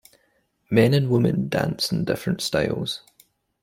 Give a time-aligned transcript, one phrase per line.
[0.71, 3.03] Men and women dance in different styles.